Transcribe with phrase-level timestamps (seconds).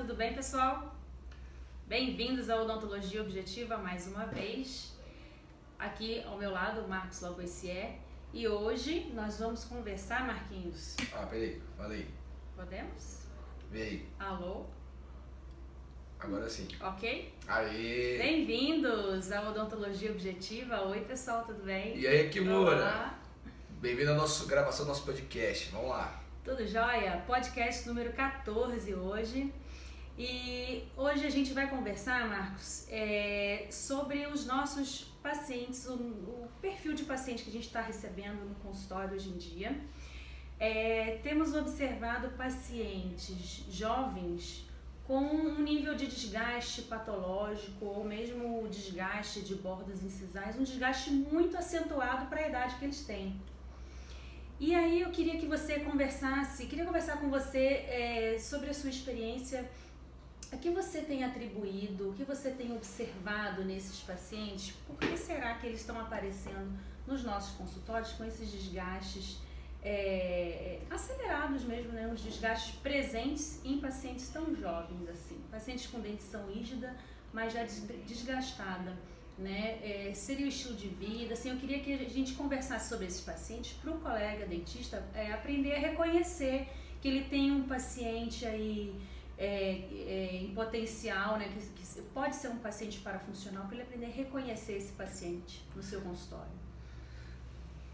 [0.00, 0.94] tudo bem, pessoal?
[1.86, 4.96] Bem-vindos ao Odontologia Objetiva mais uma vez.
[5.78, 7.98] Aqui ao meu lado, o Marcos Lavoisier.
[8.32, 10.96] E hoje nós vamos conversar, Marquinhos.
[11.12, 12.08] Ah, peraí, falei.
[12.56, 13.26] Podemos?
[13.70, 14.08] Vem aí.
[14.18, 14.64] Alô?
[16.18, 16.66] Agora sim.
[16.80, 17.34] Ok?
[17.46, 18.16] Aê!
[18.16, 20.80] Bem-vindos ao Odontologia Objetiva.
[20.86, 21.98] Oi, pessoal, tudo bem?
[21.98, 23.12] E aí, Kimura?
[23.68, 25.70] Bem-vindo à nossa gravação do nosso podcast.
[25.72, 26.22] Vamos lá.
[26.42, 27.22] Tudo jóia?
[27.26, 29.52] Podcast número 14 hoje.
[30.22, 36.92] E hoje a gente vai conversar, Marcos, é, sobre os nossos pacientes, o, o, perfil
[36.92, 39.80] de paciente que a gente está recebendo no consultório hoje em dia.
[40.58, 44.68] É, temos observado pacientes jovens
[45.06, 51.56] com um nível de desgaste patológico ou mesmo desgaste de bordas incisais, um desgaste muito
[51.56, 53.40] acentuado para a idade que eles têm.
[54.60, 58.90] E aí eu queria que você conversasse, queria conversar com você é, sobre a sua
[58.90, 59.66] experiência,
[60.52, 65.54] o que você tem atribuído, o que você tem observado nesses pacientes, por que será
[65.54, 69.38] que eles estão aparecendo nos nossos consultórios com esses desgastes
[69.82, 72.10] é, acelerados mesmo, né?
[72.12, 76.94] os desgastes presentes em pacientes tão jovens assim, pacientes com dentição rígida,
[77.32, 78.96] mas já desgastada
[79.40, 79.78] né?
[79.82, 81.32] É, seria o estilo de vida.
[81.32, 85.32] Assim, eu queria que a gente conversasse sobre esses pacientes para o colega dentista é,
[85.32, 86.68] aprender a reconhecer
[87.00, 88.94] que ele tem um paciente aí
[89.40, 91.48] é, é, em potencial, né?
[91.48, 95.82] Que, que, pode ser um paciente parafuncional, para ele aprender a reconhecer esse paciente no
[95.82, 96.52] seu consultório.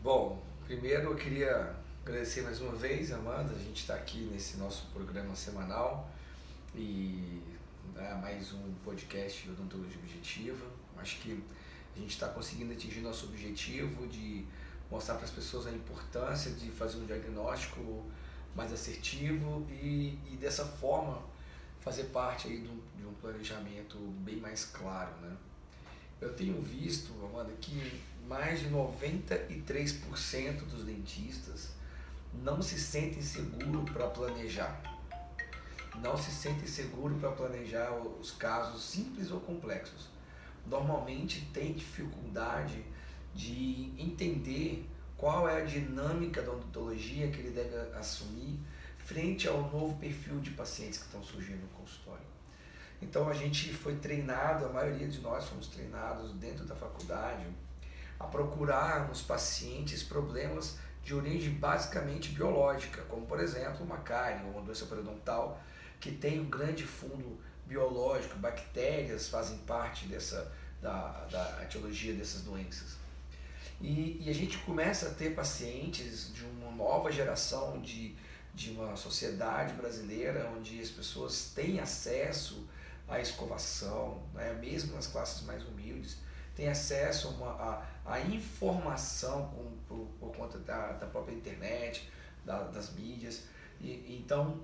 [0.03, 1.73] Bom, primeiro eu queria
[2.05, 3.55] agradecer mais uma vez, Amanda.
[3.55, 6.11] A gente está aqui nesse nosso programa semanal
[6.75, 7.41] e
[7.95, 10.67] né, mais um podcast Odontologia Objetiva
[10.99, 11.43] Acho que
[11.95, 14.45] a gente está conseguindo atingir nosso objetivo de
[14.91, 18.05] mostrar para as pessoas a importância de fazer um diagnóstico
[18.55, 21.23] mais assertivo e, e dessa forma
[21.87, 22.69] fazer parte aí de
[23.07, 25.37] um, planejamento bem mais claro, né?
[26.21, 31.71] Eu tenho visto, Amanda, que mais de 93% dos dentistas
[32.43, 34.83] não se sentem seguros para planejar.
[36.03, 40.09] Não se sentem seguros para planejar os casos simples ou complexos
[40.69, 42.85] normalmente tem dificuldade
[43.35, 44.85] de entender
[45.17, 48.59] qual é a dinâmica da odontologia que ele deve assumir
[49.07, 52.27] frente ao novo perfil de pacientes que estão surgindo no consultório.
[53.01, 57.47] Então a gente foi treinado, a maioria de nós fomos treinados dentro da faculdade
[58.19, 64.53] a procurar nos pacientes problemas de origem basicamente biológica, como por exemplo uma cárie ou
[64.53, 65.61] uma doença periodontal
[66.01, 70.53] que tem um grande fundo biológico, bactérias fazem parte dessa,
[70.83, 72.97] da, da etiologia dessas doenças.
[73.81, 78.17] E, e, a gente começa a ter pacientes de uma nova geração de,
[78.57, 82.67] de uma sociedade brasileira onde as pessoas têm acesso
[83.07, 86.17] à escovação, né, mesmo nas classes mais humildes,
[86.55, 92.11] têm acesso a, uma, a, a informação com, por, por conta da, da própria internet,
[92.47, 93.43] da, das mídias.
[93.79, 94.59] E, então,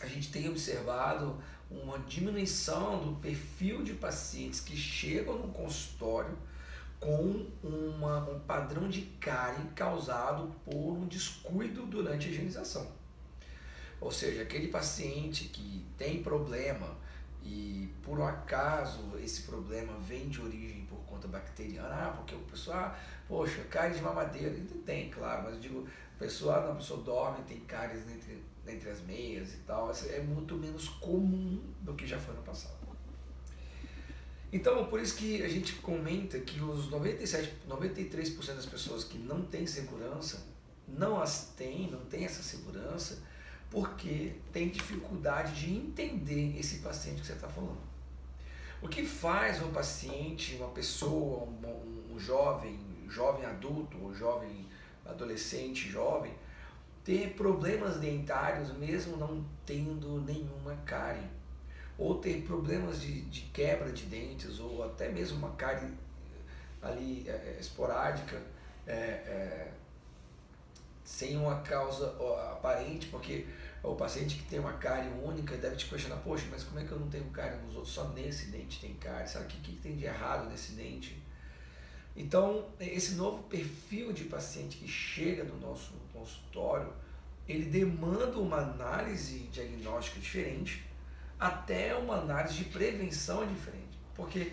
[0.00, 1.40] a gente tem observado
[1.70, 6.36] uma diminuição do perfil de pacientes que chegam no consultório
[6.98, 13.01] com uma, um padrão de cárie causado por um descuido durante a higienização.
[14.02, 16.98] Ou seja, aquele paciente que tem problema
[17.42, 22.40] e por um acaso esse problema vem de origem por conta bacteriana, ah, porque o
[22.40, 24.54] pessoal, ah, poxa, cárie de mamadeira,
[24.84, 28.42] tem, claro, mas eu digo, a pessoa, ah, não, a pessoa dorme, tem cáries entre
[28.66, 32.76] entre as meias e tal, é muito menos comum do que já foi no passado.
[34.52, 39.42] Então, por isso que a gente comenta que os 97, 93% das pessoas que não
[39.42, 40.46] têm segurança,
[40.86, 43.18] não as têm, não têm essa segurança,
[43.72, 47.80] porque tem dificuldade de entender esse paciente que você está falando.
[48.82, 52.78] O que faz um paciente, uma pessoa, um, um jovem,
[53.08, 54.66] jovem adulto, ou jovem
[55.06, 56.34] adolescente, jovem,
[57.02, 61.26] ter problemas dentários mesmo não tendo nenhuma cárie,
[61.96, 65.94] ou ter problemas de, de quebra de dentes, ou até mesmo uma cárie
[66.82, 68.38] ali é, esporádica,
[68.86, 69.70] é,
[71.04, 72.08] sem uma causa
[72.52, 73.46] aparente, porque
[73.82, 76.92] o paciente que tem uma cárie única deve te questionar, poxa, mas como é que
[76.92, 77.92] eu não tenho cárie nos outros?
[77.92, 79.46] Só nesse dente tem cárie, sabe?
[79.46, 81.20] O que, que tem de errado nesse dente?
[82.14, 86.92] Então, esse novo perfil de paciente que chega no nosso consultório,
[87.48, 90.84] ele demanda uma análise diagnóstica diferente,
[91.40, 93.98] até uma análise de prevenção diferente.
[94.14, 94.52] Porque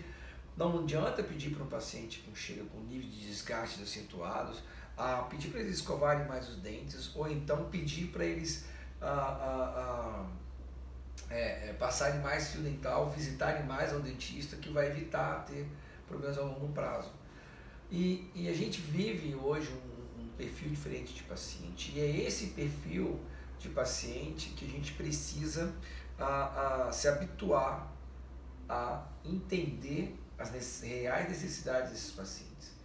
[0.56, 4.62] não adianta pedir para um paciente que chega com nível de desgaste acentuados,
[5.00, 8.66] a pedir para eles escovarem mais os dentes, ou então pedir para eles
[9.00, 10.26] a, a, a,
[11.30, 15.66] é, é, passarem mais fio dental, visitarem mais ao dentista, que vai evitar ter
[16.06, 17.10] problemas a longo prazo.
[17.90, 22.48] E, e a gente vive hoje um, um perfil diferente de paciente, e é esse
[22.48, 23.18] perfil
[23.58, 25.72] de paciente que a gente precisa
[26.18, 27.90] a, a se habituar
[28.68, 32.79] a entender as reais necessidades desses pacientes.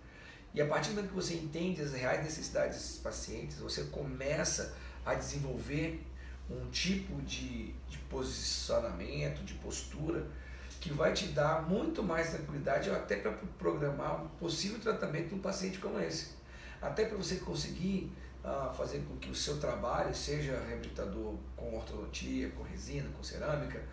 [0.56, 4.74] E a partir do momento que você entende as reais necessidades desses pacientes, você começa
[5.06, 6.02] a desenvolver
[6.50, 10.26] um tipo de, de posicionamento, de postura,
[10.80, 15.40] que vai te dar muito mais tranquilidade até para programar um possível tratamento de um
[15.40, 16.36] paciente como esse.
[16.82, 18.10] Até para você conseguir
[18.42, 23.84] uh, fazer com que o seu trabalho seja reabilitador com ortodontia, com resina, com cerâmica,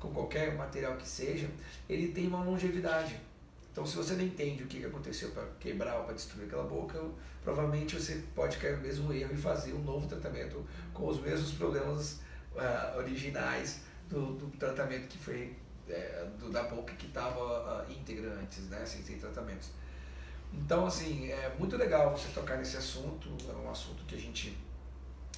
[0.00, 1.50] com qualquer material que seja,
[1.86, 3.20] ele tem uma longevidade.
[3.76, 6.98] Então, se você não entende o que aconteceu para quebrar ou para destruir aquela boca,
[7.44, 10.64] provavelmente você pode cair no mesmo erro e fazer um novo tratamento
[10.94, 12.20] com os mesmos problemas
[12.54, 15.54] uh, originais do, do, tratamento que foi
[15.90, 19.68] é, do, da boca que estava uh, íntegra antes, né, sem, sem tratamentos.
[20.54, 24.56] Então, assim, é muito legal você tocar nesse assunto, é um assunto que a gente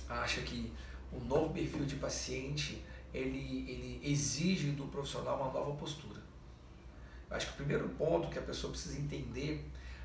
[0.08, 0.72] acha que
[1.10, 6.27] o novo perfil de paciente, ele, ele exige do profissional uma nova postura.
[7.30, 9.64] Acho que o primeiro ponto que a pessoa precisa entender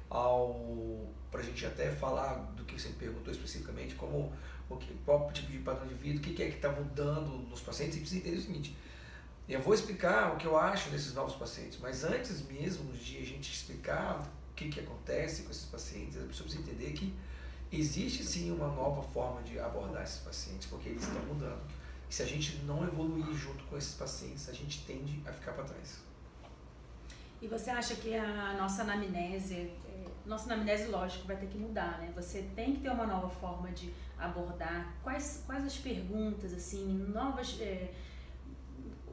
[0.09, 4.31] ao para a gente até falar do que você perguntou especificamente, como
[4.69, 7.59] o que, qual tipo de padrão de vida, o que, é que está mudando nos
[7.59, 8.77] pacientes, e precisa entender o seguinte.
[9.49, 13.25] Eu vou explicar o que eu acho desses novos pacientes, mas antes mesmo de a
[13.25, 14.21] gente explicar
[14.51, 17.13] o que, que acontece com esses pacientes, a pessoa precisa entender que
[17.71, 21.61] existe sim uma nova forma de abordar esses pacientes, porque eles estão mudando.
[22.07, 25.53] E se a gente não evoluir junto com esses pacientes, a gente tende a ficar
[25.53, 25.97] para trás.
[27.43, 31.99] E você acha que a nossa anamnese, é, nossa anamnese, lógico, vai ter que mudar,
[31.99, 32.09] né?
[32.15, 34.95] Você tem que ter uma nova forma de abordar.
[35.03, 37.59] Quais, quais as perguntas, assim, novas.
[37.59, 37.91] É,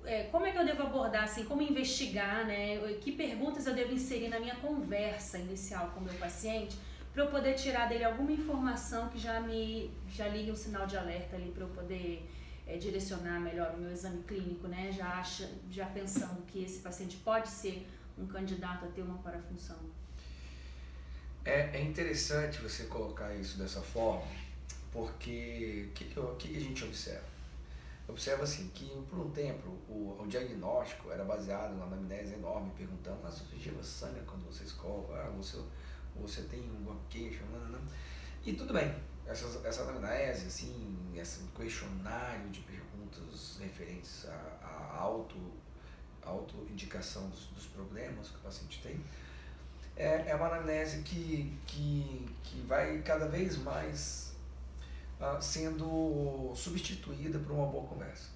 [0.05, 2.79] é, como é que eu devo abordar, assim, como investigar, né?
[3.01, 6.79] Que perguntas eu devo inserir na minha conversa inicial com o meu paciente
[7.13, 10.97] para eu poder tirar dele alguma informação que já me já ligue um sinal de
[10.97, 12.31] alerta ali para eu poder
[12.65, 14.93] é, direcionar melhor o meu exame clínico, né?
[14.93, 17.85] Já acha, já pensando que esse paciente pode ser
[18.19, 19.79] um candidato a ter uma parafunção.
[21.45, 24.27] É, é interessante você colocar isso dessa forma,
[24.93, 27.31] porque o que, que, a gente observa?
[28.07, 33.21] Observa assim, que por um tempo o, o diagnóstico era baseado na anamnese enorme, perguntando,
[33.25, 35.59] ah, sua gengiva sangra quando você escova, ah, você,
[36.15, 37.81] você tem uma queixa, não, não, não.
[38.45, 38.95] E tudo bem,
[39.27, 45.37] essa, essa anamnese, assim, esse questionário de perguntas referentes a, a auto
[46.25, 49.01] autoindicação dos, dos problemas que o paciente tem,
[49.97, 54.33] é, é uma anamnese que, que, que vai cada vez mais
[55.21, 58.29] uh, sendo substituída por uma boa conversa.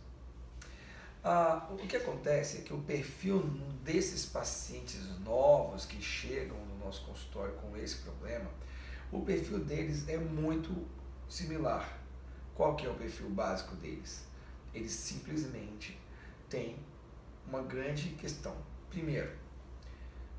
[1.24, 3.40] Uh, o que acontece é que o perfil
[3.82, 8.50] desses pacientes novos que chegam no nosso consultório com esse problema,
[9.10, 10.86] o perfil deles é muito
[11.26, 11.98] similar.
[12.54, 14.24] Qual que é o perfil básico deles?
[14.74, 15.98] Eles simplesmente
[16.50, 16.76] têm
[17.46, 18.54] uma grande questão.
[18.90, 19.30] Primeiro,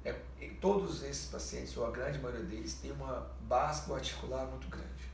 [0.04, 0.14] é,
[0.62, 5.12] todos esses pacientes, ou a grande maioria deles, tem uma báscula articular muito grande,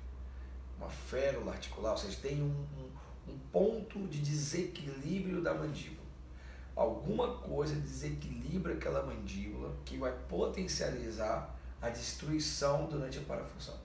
[0.77, 6.01] uma férula articular, ou seja, tem um, um, um ponto de desequilíbrio da mandíbula.
[6.75, 13.75] Alguma coisa desequilibra aquela mandíbula que vai potencializar a destruição durante a parafunção.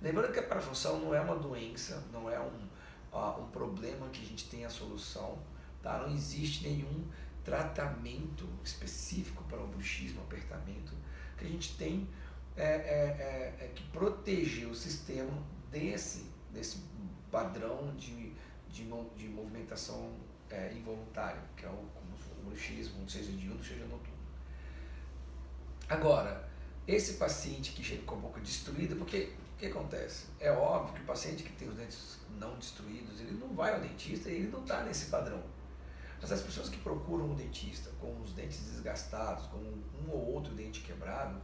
[0.00, 2.68] Lembrando que a parafunção não é uma doença, não é um,
[3.12, 5.38] uh, um problema que a gente tem a solução,
[5.82, 5.98] tá?
[5.98, 7.04] não existe nenhum
[7.46, 10.92] tratamento específico para o bruxismo, apertamento,
[11.38, 12.08] que a gente tem
[12.56, 15.32] é, é, é, é, que proteger o sistema
[15.70, 16.82] desse, desse
[17.30, 18.32] padrão de,
[18.68, 18.84] de,
[19.16, 20.12] de movimentação
[20.50, 24.16] é, involuntária, que é o, o bruxismo, seja diurno, seja noturno.
[25.88, 26.48] Agora,
[26.88, 30.26] esse paciente que chega com a boca destruída, porque o que acontece?
[30.40, 33.80] É óbvio que o paciente que tem os dentes não destruídos, ele não vai ao
[33.80, 35.40] dentista e ele não está nesse padrão.
[36.20, 40.54] Mas as pessoas que procuram um dentista com os dentes desgastados, com um ou outro
[40.54, 41.40] dente quebrado,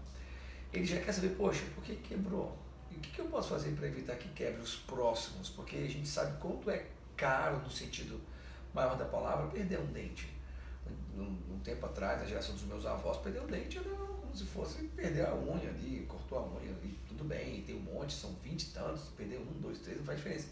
[0.73, 2.57] ele já quer saber, poxa, por que quebrou?
[2.91, 5.50] E o que, eu posso fazer para evitar que quebre os próximos?
[5.50, 6.87] Porque a gente sabe quanto é
[7.17, 8.21] caro, no sentido
[8.73, 10.29] maior da palavra, perder um dente.
[11.17, 14.45] Um, um tempo atrás, a geração dos meus avós, perder um dente era como se
[14.45, 18.33] fosse perder a unha ali, cortou a unha e tudo bem, tem um monte, são
[18.43, 20.49] 20 e tantos, perder um, dois, três, não faz diferença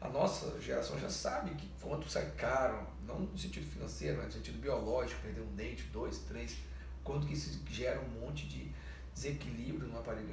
[0.00, 4.32] a nossa geração já sabe que quanto sai caro, não no sentido financeiro, mas no
[4.32, 6.56] sentido biológico, perder um dente, dois, três,
[7.02, 8.70] quanto que isso gera um monte de
[9.14, 10.28] desequilíbrio no aparelho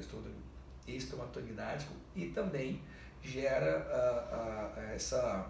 [0.87, 2.81] estomatognático e também
[3.21, 5.49] gera uh, uh, essa,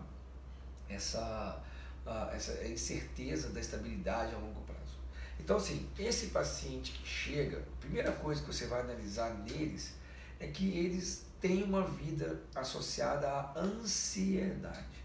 [0.88, 1.64] essa
[2.06, 5.00] uh, essa incerteza da estabilidade a longo prazo.
[5.40, 9.96] Então, assim, esse paciente que chega, a primeira coisa que você vai analisar neles
[10.40, 15.04] é que eles têm uma vida associada à ansiedade.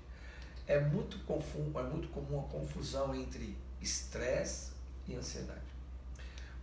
[0.68, 4.71] É muito, confuso, é muito comum a confusão entre estresse
[5.09, 5.66] e ansiedade.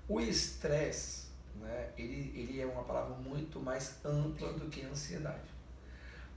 [0.08, 5.50] O estresse, né, ele, ele é uma palavra muito mais ampla do que ansiedade.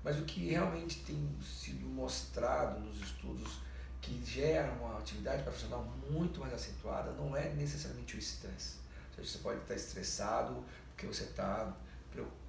[0.03, 3.61] Mas o que realmente tem sido mostrado nos estudos
[4.01, 8.79] que gera uma atividade profissional muito mais acentuada não é necessariamente o estresse.
[9.11, 11.73] Ou seja, você pode estar estressado porque você está.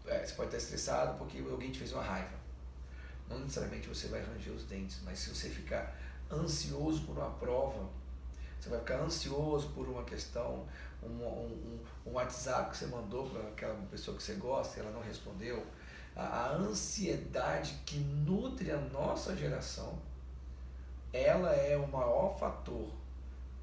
[0.10, 2.38] É, você pode estar estressado porque alguém te fez uma raiva.
[3.30, 5.96] Não necessariamente você vai ranger os dentes, mas se você ficar
[6.32, 7.88] ansioso por uma prova,
[8.60, 10.66] você vai ficar ansioso por uma questão,
[11.04, 14.92] um, um, um WhatsApp que você mandou para aquela pessoa que você gosta e ela
[14.92, 15.64] não respondeu.
[16.16, 20.00] A, a ansiedade que nutre a nossa geração
[21.14, 22.90] ela é o maior fator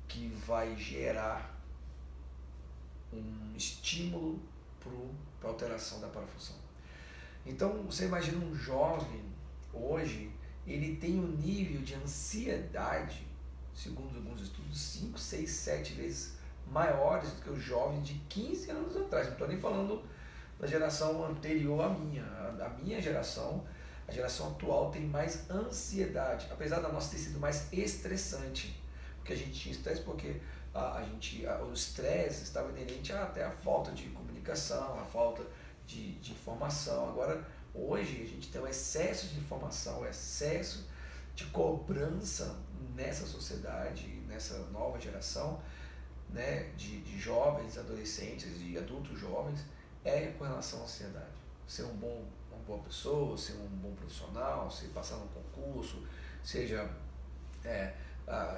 [0.09, 1.55] que vai gerar
[3.13, 4.41] um estímulo
[4.81, 4.93] para
[5.43, 6.57] a alteração da parafusão.
[7.45, 9.23] Então, você imagina um jovem
[9.73, 10.31] hoje,
[10.67, 13.27] ele tem um nível de ansiedade,
[13.75, 16.37] segundo alguns estudos, 5, 6, 7 vezes
[16.71, 19.27] maiores do que os jovens de 15 anos atrás.
[19.27, 20.03] Não estou nem falando
[20.59, 22.25] da geração anterior à minha.
[22.25, 23.65] A minha geração
[24.09, 28.81] a geração atual tem mais ansiedade, apesar da nossa ter sido mais estressante,
[29.17, 30.41] porque a gente tinha estresse porque
[30.73, 34.05] a, a gente, a, o estresse estava inerente até a falta de
[34.47, 35.45] comunicação, a falta
[35.87, 37.09] de, de informação.
[37.09, 40.87] Agora, hoje, a gente tem um excesso de informação, um excesso
[41.35, 42.57] de cobrança
[42.95, 45.61] nessa sociedade, nessa nova geração,
[46.31, 49.61] né, de, de jovens, adolescentes e adultos jovens,
[50.05, 51.27] é com relação à ansiedade.
[51.67, 52.25] Ser um bom
[52.67, 56.05] boa pessoa, ser um bom profissional, se passar no concurso,
[56.43, 56.91] seja
[57.65, 57.95] é,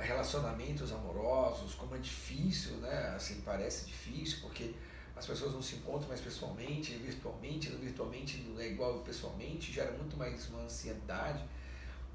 [0.00, 3.12] relacionamentos amorosos, como é difícil, né?
[3.14, 4.75] Assim, parece difícil, porque
[5.18, 10.16] as pessoas não se encontram mais pessoalmente, virtualmente, virtualmente não é igual pessoalmente, gera muito
[10.16, 11.44] mais uma ansiedade.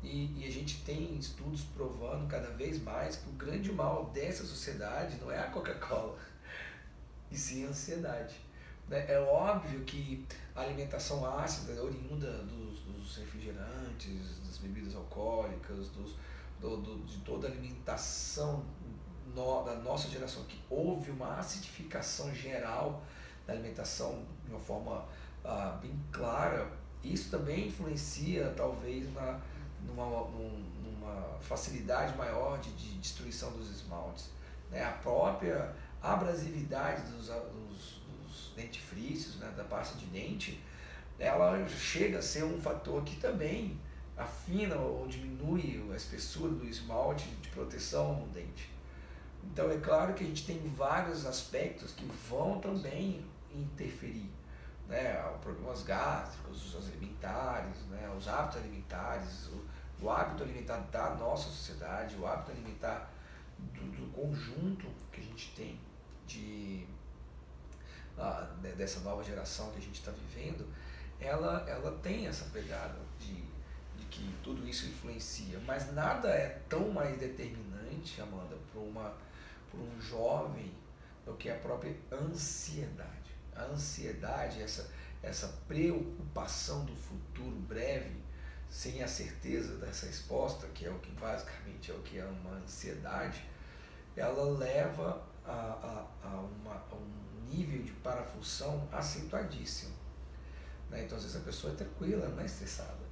[0.02, 4.46] E, e, a gente tem estudos provando cada vez mais que o grande mal dessa
[4.46, 6.18] sociedade não é a Coca-Cola,
[7.32, 8.36] e sim a ansiedade.
[8.88, 9.06] Né?
[9.10, 16.16] É óbvio que a alimentação ácida, oriunda dos, dos refrigerantes, das bebidas alcoólicas, dos,
[16.60, 18.66] do, do, de toda a alimentação
[19.36, 23.04] no, da nossa geração, que houve uma acidificação geral
[23.46, 25.06] da alimentação de uma forma
[25.44, 26.72] ah, bem clara,
[27.04, 29.40] isso também influencia talvez na,
[29.86, 34.30] numa, numa facilidade maior de, de destruição dos esmaltes.
[34.72, 34.84] Né?
[34.84, 40.62] A própria abrasividade dos, dos dentifrícios, né, da pasta de dente,
[41.20, 43.80] ela chega a ser um fator que também
[44.18, 48.73] afina ou diminui a espessura do esmalte de proteção no dente.
[49.52, 54.32] Então é claro que a gente tem vários aspectos que vão também interferir.
[54.88, 55.14] Né?
[55.42, 58.12] Problemas gástricos, os alimentares, né?
[58.18, 63.12] os hábitos alimentares, o, o hábito alimentar da nossa sociedade, o hábito alimentar
[63.60, 65.80] do, do conjunto que a gente tem
[66.26, 66.88] de
[68.78, 70.68] dessa nova geração que a gente está vivendo,
[71.20, 75.60] ela, ela tem essa pegada de, de que tudo isso influencia.
[75.66, 79.14] Mas nada é tão mais determinante, Amanda, para uma
[79.74, 80.72] para um jovem
[81.26, 83.34] do que a própria ansiedade.
[83.56, 84.90] A ansiedade, essa,
[85.22, 88.22] essa preocupação do futuro breve,
[88.70, 92.56] sem a certeza dessa resposta, que é o que basicamente é o que é uma
[92.58, 93.44] ansiedade,
[94.16, 99.94] ela leva a, a, a, uma, a um nível de parafunção acentuadíssimo.
[100.90, 101.04] Né?
[101.04, 103.04] Então, às vezes, a pessoa é tranquila, não é estressada.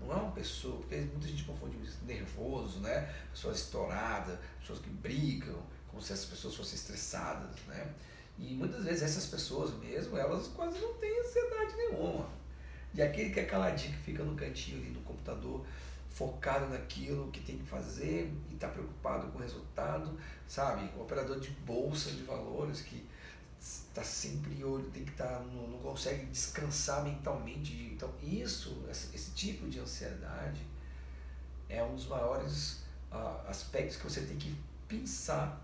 [0.00, 3.12] Não é uma pessoa, porque muita gente confunde nervoso, né?
[3.30, 7.60] pessoas estouradas, pessoas que brigam, como se essas pessoas fossem estressadas.
[7.68, 7.94] Né?
[8.38, 12.28] E muitas vezes essas pessoas mesmo, elas quase não têm ansiedade nenhuma.
[12.94, 15.64] E aquele que é caladinho, que fica no cantinho ali do computador,
[16.10, 20.18] focado naquilo que tem que fazer e está preocupado com o resultado,
[20.48, 20.90] sabe?
[20.96, 23.06] O operador de bolsa de valores que
[23.58, 27.72] está sempre olho, tem que estar, tá, não, não consegue descansar mentalmente.
[27.92, 30.60] Então, isso, esse, esse tipo de ansiedade
[31.68, 34.54] é um dos maiores uh, aspectos que você tem que
[34.88, 35.62] pensar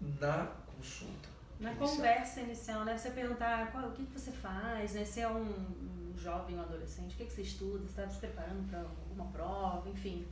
[0.00, 1.28] na consulta.
[1.58, 1.88] Na inicial.
[1.88, 2.98] conversa inicial, né?
[2.98, 5.04] Você perguntar qual, o que, que você faz, né?
[5.04, 8.18] Se é um, um jovem, um adolescente, o que, que você estuda, você está se
[8.18, 10.26] preparando para alguma prova, enfim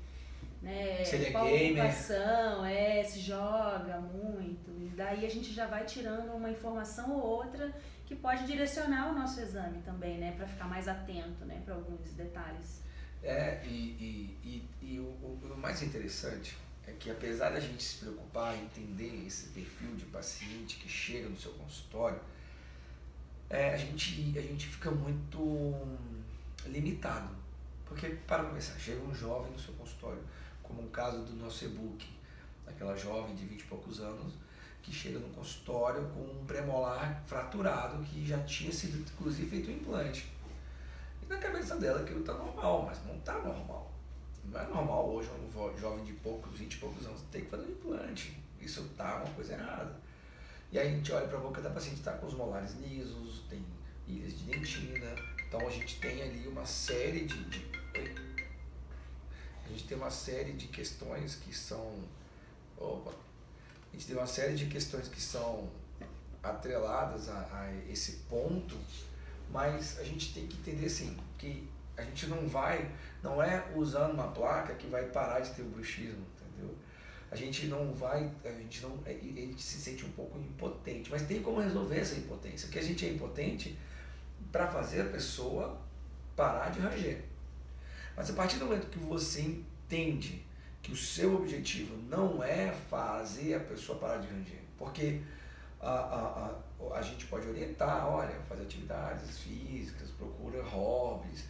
[0.65, 1.05] né?
[1.05, 1.85] Se ele é qual gamer.
[1.85, 4.71] ocupação, é, se joga muito.
[4.81, 7.71] E daí a gente já vai tirando uma informação ou outra
[8.07, 10.33] que pode direcionar o nosso exame também, né?
[10.33, 11.61] Para ficar mais atento, né?
[11.65, 12.83] Para alguns detalhes.
[13.23, 14.39] É, e, e,
[14.83, 16.57] e, e o, o, mais interessante
[16.87, 21.29] é que apesar da gente se preocupar em entender esse perfil de paciente que chega
[21.29, 22.21] no seu consultório,
[23.49, 25.73] é, a, gente, a gente fica muito
[26.67, 27.35] limitado.
[27.87, 30.23] Porque, para começar, chega um jovem no seu consultório,
[30.63, 32.07] como o caso do nosso e-book,
[32.65, 34.35] daquela jovem de 20 e poucos anos,
[34.83, 39.75] que chega no consultório com um premolar fraturado que já tinha sido, inclusive, feito um
[39.75, 40.31] implante.
[41.23, 43.94] E na cabeça dela aquilo está normal, mas não está normal.
[44.51, 47.65] Não é normal hoje um jovem de poucos, 20 e poucos anos ter que fazer
[47.65, 48.39] um implante.
[48.61, 49.97] Isso está uma coisa errada.
[50.71, 53.43] E aí a gente olha para a boca da paciente, está com os molares lisos,
[53.49, 53.65] tem
[54.07, 55.15] ilhas de dentina.
[55.47, 57.65] Então a gente tem ali uma série de, de
[59.65, 61.99] a gente tem uma série de questões que são.
[62.77, 65.69] Opa, a gente tem uma série de questões que são
[66.43, 68.77] atreladas a, a esse ponto
[69.55, 72.91] mas a gente tem que entender assim, que a gente não vai,
[73.23, 76.75] não é usando uma placa que vai parar de ter o bruxismo, entendeu?
[77.31, 81.23] A gente não vai, a gente não, a gente se sente um pouco impotente, mas
[81.23, 83.79] tem como resolver essa impotência, porque a gente é impotente
[84.51, 85.79] para fazer a pessoa
[86.37, 87.23] parar de ranger.
[88.17, 90.45] Mas a partir do momento que você entende
[90.83, 95.21] que o seu objetivo não é fazer a pessoa parar de ranger, porque
[95.81, 101.45] a, a, a a gente pode orientar, olha, faz atividades físicas, procura hobbies,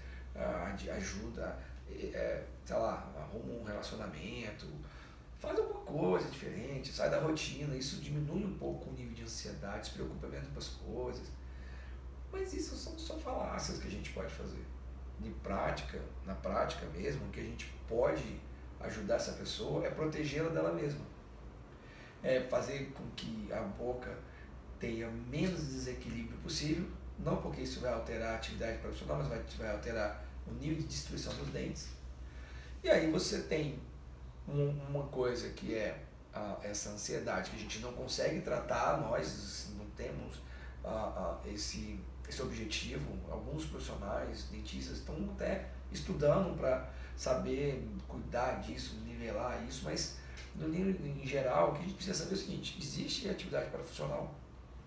[0.91, 1.59] ajuda,
[1.91, 4.67] é, sei lá, arruma um relacionamento,
[5.39, 9.89] faz alguma coisa diferente, sai da rotina, isso diminui um pouco o nível de ansiedade,
[9.89, 11.27] se preocupa menos com as coisas.
[12.33, 14.65] Mas isso são só falácias que a gente pode fazer.
[15.21, 18.41] De prática, na prática mesmo, o que a gente pode
[18.81, 21.05] ajudar essa pessoa é protegê-la dela mesma.
[22.23, 24.17] É fazer com que a boca
[24.81, 26.89] tenha menos desequilíbrio possível,
[27.19, 30.85] não porque isso vai alterar a atividade profissional, mas vai, vai alterar o nível de
[30.85, 31.89] destruição dos dentes.
[32.83, 33.79] E aí você tem
[34.49, 36.05] um, uma coisa que é
[36.63, 40.41] essa ansiedade que a gente não consegue tratar, nós não temos
[40.85, 43.07] a, esse, esse objetivo.
[43.31, 50.17] Alguns profissionais, dentistas, estão até estudando para saber cuidar disso, nivelar isso, mas
[50.57, 53.71] no nível em geral, o que a gente precisa saber é o seguinte: existe atividade
[53.71, 54.35] parafuncional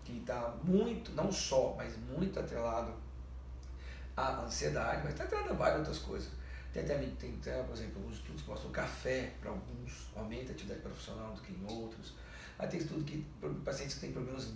[0.04, 2.94] que está muito, não só, mas muito atrelado
[4.18, 6.30] à ansiedade, mas está a várias outras coisas.
[6.74, 10.82] Tem até, tem, por exemplo, alguns estudos que mostram café, para alguns, aumenta a atividade
[10.82, 12.14] profissional do que em outros.
[12.60, 13.26] Aí tem estudo que
[13.64, 14.52] pacientes que têm problemas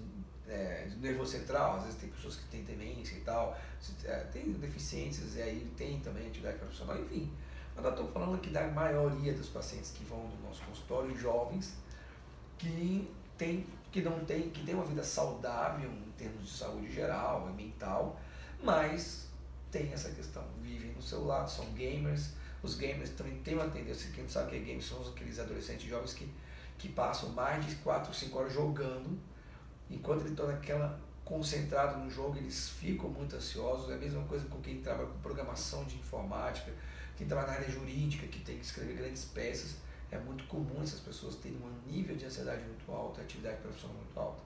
[0.48, 3.58] é, de nervoso central, às vezes tem pessoas que têm demência e tal,
[4.04, 7.32] é, tem deficiências e aí tem também atividade profissional, enfim.
[7.76, 11.76] Mas eu estou falando aqui da maioria dos pacientes que vão do nosso consultório, jovens,
[12.58, 17.50] que tem que não tem, que tem uma vida saudável em termos de saúde geral
[17.50, 18.18] e mental,
[18.64, 19.28] mas
[19.72, 22.32] tem essa questão, vivem no celular, são gamers,
[22.62, 25.90] os gamers também têm uma tendência, quem não sabe que é gamers, são aqueles adolescentes
[25.90, 26.30] jovens que,
[26.78, 29.18] que passam mais de 4 ou 5 horas jogando,
[29.90, 34.46] enquanto eles estão naquela concentrado no jogo, eles ficam muito ansiosos, é a mesma coisa
[34.46, 36.72] com quem trabalha com programação de informática,
[37.16, 39.76] quem trabalha na área jurídica, que tem que escrever grandes peças,
[40.12, 44.20] é muito comum essas pessoas terem um nível de ansiedade muito alto, atividade profissional muito
[44.20, 44.44] alta.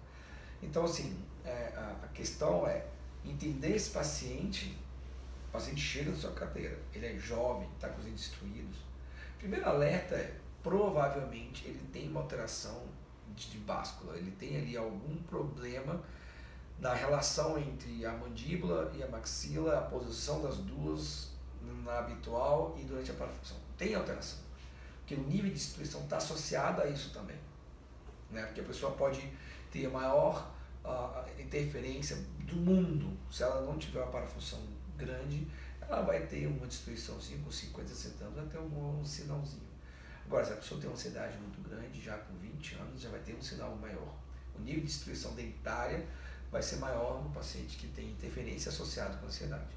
[0.61, 2.85] Então, assim, é, a, a, questão é
[3.23, 4.77] entender esse paciente.
[5.55, 8.77] Paciente chega na sua cadeira, ele é jovem, está com os destruídos.
[9.37, 12.83] Primeiro alerta é, provavelmente, ele tem uma alteração
[13.35, 16.03] de, de báscula, ele tem ali algum problema
[16.79, 21.29] na relação entre a mandíbula e a maxila, a posição das duas
[21.83, 23.57] na habitual e durante a parafunção.
[23.77, 24.39] Tem alteração.
[24.99, 27.37] Porque o nível de destruição está associado a isso também.
[28.29, 28.43] Né?
[28.43, 29.31] Porque a pessoa pode
[29.71, 30.51] ter a maior
[30.83, 33.15] uh, interferência do mundo.
[33.31, 34.59] Se ela não tiver uma parafunção
[34.95, 35.47] grande,
[35.81, 39.75] ela vai ter uma destruição assim, com 50, 60 anos, vai ter um, sinalzinho.
[40.25, 43.19] Agora, se a pessoa tem uma ansiedade muito grande, já com 20 anos, já vai
[43.19, 44.15] ter um sinal maior.
[44.55, 46.03] O nível de destruição dentária
[46.51, 49.75] vai ser maior no paciente que tem interferência associada com ansiedade.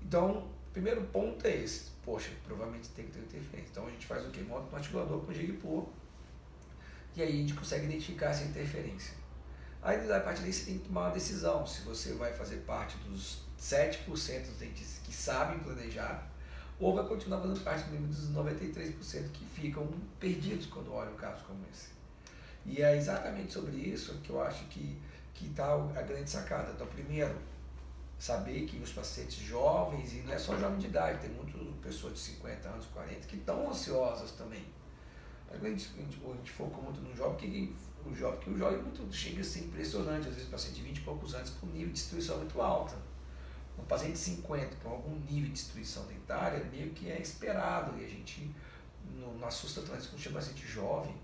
[0.00, 3.68] Então, o primeiro ponto é esse poxa, provavelmente tem que ter interferência.
[3.70, 4.40] Então a gente faz o quê?
[4.40, 5.92] Monta um articulador com GIGPO
[7.14, 9.12] e aí a gente consegue identificar essa interferência.
[9.82, 12.96] Aí a partir daí você tem que tomar uma decisão se você vai fazer parte
[12.98, 16.30] dos 7% dos dentistas que sabem planejar
[16.78, 19.88] ou vai continuar fazendo parte dos 93% que ficam
[20.20, 21.88] perdidos quando olham um caso como esse.
[22.64, 25.00] E é exatamente sobre isso que eu acho que
[25.40, 26.72] está a grande sacada.
[26.72, 27.34] Então, primeiro,
[28.18, 32.14] saber que os pacientes jovens, e não é só jovem de idade, tem muitas pessoas
[32.14, 34.64] de 50 anos, 40, que estão ansiosas também.
[35.50, 38.82] A gente, a gente, foca muito no jovem, que o jovem, que o jovem é
[38.82, 41.66] muito, chega a ser impressionante, às vezes o paciente de 20 e poucos anos com
[41.68, 42.96] nível de destruição muito alta.
[43.78, 48.04] Um paciente de 50 com algum nível de destruição dentária, meio que é esperado e
[48.04, 48.54] a gente
[49.14, 51.14] não, não assusta tanto quando chega paciente jovem,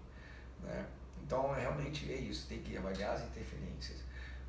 [0.63, 0.87] né?
[1.23, 3.99] Então, é realmente é isso, tem que avaliar as interferências,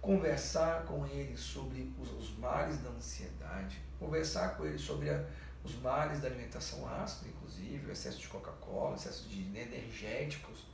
[0.01, 5.25] conversar com ele sobre os, os males da ansiedade, conversar com ele sobre a,
[5.63, 10.65] os males da alimentação ácida, inclusive, excesso de Coca-Cola, excesso de energéticos,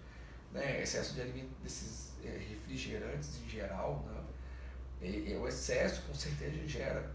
[0.51, 4.21] né, excesso de alimentos, desses é, refrigerantes em geral, né?
[5.01, 7.09] E, e, o excesso com certeza gera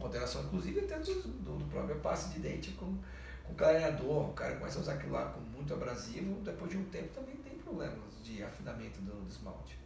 [0.00, 2.96] moderação, inclusive até do, do próprio passe de dente com,
[3.44, 6.84] com clareador, o cara começa a usar aquilo lá com muito abrasivo, depois de um
[6.84, 9.78] tempo também tem problemas de afinamento do, do esmalte.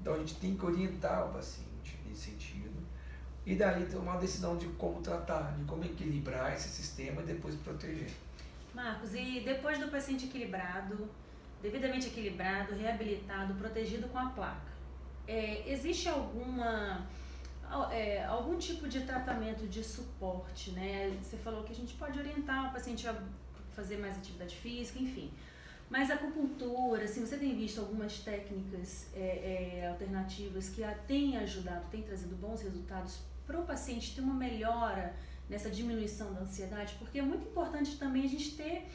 [0.00, 2.86] Então a gente tem que orientar o paciente nesse sentido
[3.44, 7.54] e daí tomar uma decisão de como tratar, de como equilibrar esse sistema e depois
[7.56, 8.10] proteger.
[8.74, 11.08] Marcos, e depois do paciente equilibrado,
[11.62, 14.70] devidamente equilibrado, reabilitado, protegido com a placa,
[15.26, 17.06] é, existe alguma
[17.90, 21.16] é, algum tipo de tratamento de suporte, né?
[21.22, 23.14] Você falou que a gente pode orientar o paciente a
[23.72, 25.30] fazer mais atividade física, enfim.
[25.88, 32.02] Mas acupuntura, assim, você tem visto algumas técnicas é, é, alternativas que têm ajudado, têm
[32.02, 35.14] trazido bons resultados para o paciente ter uma melhora
[35.48, 38.86] nessa diminuição da ansiedade, porque é muito importante também a gente ter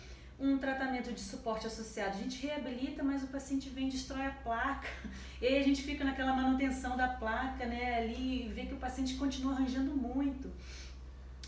[0.43, 2.17] um tratamento de suporte associado.
[2.17, 4.89] A gente reabilita, mas o paciente vem destrói a placa.
[5.41, 8.77] E aí a gente fica naquela manutenção da placa, né, ali, e vê que o
[8.77, 10.49] paciente continua arranjando muito.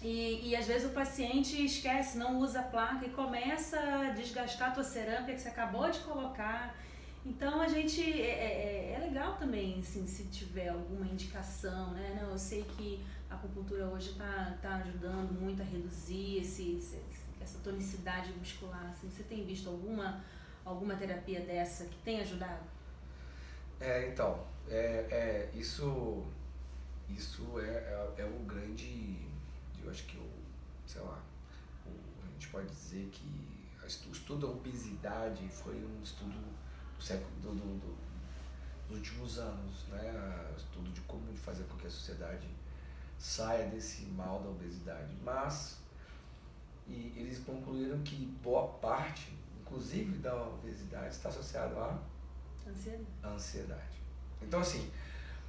[0.01, 4.71] E, e às vezes o paciente esquece, não usa a placa e começa a desgastar
[4.71, 6.75] a tua cerâmica que você acabou de colocar.
[7.25, 12.19] Então a gente é, é, é, legal também assim, se tiver alguma indicação, né?
[12.21, 16.97] Não, eu sei que a acupuntura hoje está tá ajudando muito a reduzir esse, esse,
[17.45, 18.86] essa tonicidade muscular.
[18.89, 19.10] Assim.
[19.10, 20.23] Você tem visto alguma,
[20.65, 22.65] alguma terapia dessa que tem ajudado?
[23.79, 26.25] É, então, é, é, isso,
[27.10, 29.27] isso é, é, é o grande,
[29.84, 30.29] eu acho que o,
[30.88, 31.21] sei lá,
[31.86, 33.45] o, a gente pode dizer que
[34.10, 36.34] o estudo da obesidade foi um estudo
[36.97, 37.97] do século do, do, do,
[38.88, 40.53] dos últimos anos, né?
[40.58, 42.47] Estudo de como fazer com que a sociedade
[43.19, 45.13] saia desse mal da obesidade.
[45.23, 45.77] Mas
[46.88, 52.00] e eles concluíram que boa parte, inclusive da obesidade, está associado à
[52.67, 53.06] ansiedade.
[53.24, 54.02] ansiedade.
[54.41, 54.91] Então assim,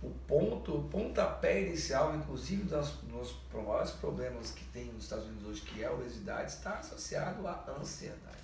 [0.02, 5.46] o ponto, o pontapé inicial, inclusive dos, dos maiores problemas que tem nos Estados Unidos
[5.46, 8.36] hoje, que é a obesidade, está associado à ansiedade.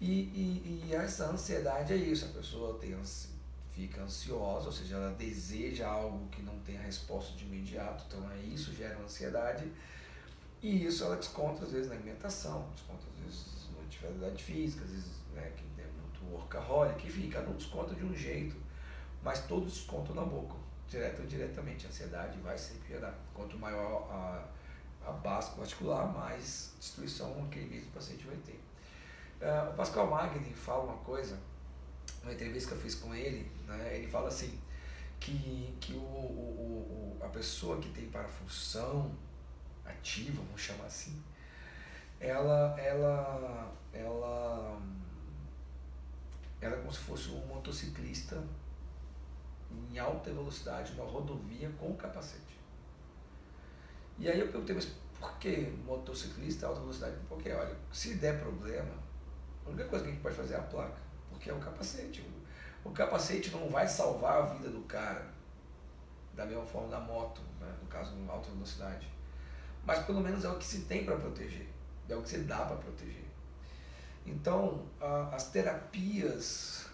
[0.00, 2.96] E, e, e essa ansiedade é isso, a pessoa tem,
[3.74, 8.30] fica ansiosa, ou seja, ela deseja algo que não tem a resposta de imediato, então
[8.30, 9.70] é isso gera ansiedade.
[10.60, 14.90] E isso ela desconta às vezes na alimentação, desconta às vezes na atividade física, às
[14.90, 18.56] vezes né, que tem muito workaholic, enfim, cada um desconta de um jeito,
[19.22, 20.56] mas todos descontam na boca,
[20.88, 21.86] direto ou indiretamente.
[21.86, 23.14] A ansiedade vai sempre gerar.
[23.32, 28.60] Quanto maior a, a base particular, mais destruição aquele mesmo paciente vai ter.
[29.40, 31.38] Uh, o Pascal Magni fala uma coisa,
[32.24, 34.58] uma entrevista que eu fiz com ele, né, ele fala assim,
[35.20, 39.14] que, que o, o, o, a pessoa que tem parafunção
[39.90, 41.22] ativa, vamos chamar assim,
[42.20, 44.82] ela, ela, ela,
[46.60, 48.42] ela é como se fosse um motociclista
[49.70, 52.58] em alta velocidade na rodovia com capacete.
[54.18, 54.86] E aí eu perguntei, mas
[55.20, 57.16] por que motociclista alta velocidade?
[57.28, 58.94] Porque, olha, se der problema,
[59.64, 60.98] a única coisa que a gente pode fazer é a placa,
[61.30, 62.24] porque é o capacete.
[62.84, 65.38] O capacete não vai salvar a vida do cara
[66.34, 67.76] da mesma forma da moto, né?
[67.82, 69.08] no caso, em alta velocidade.
[69.88, 71.66] Mas pelo menos é o que se tem para proteger,
[72.10, 73.24] é o que se dá para proteger.
[74.26, 74.86] Então,
[75.32, 76.84] as terapias,